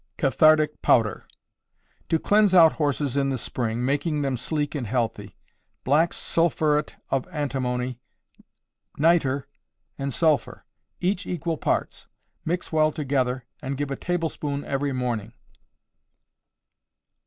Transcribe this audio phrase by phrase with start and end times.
[0.17, 1.27] Cathartic Powder.
[2.09, 5.37] To cleanse out horses in the spring, making them sleek and healthy;
[5.83, 7.99] black sulphuret of antimony,
[8.97, 9.45] nitre,
[9.99, 10.65] and sulphur,
[11.01, 12.07] each equal parts.
[12.45, 15.33] Mix well together, and give a tablespoonful every morning.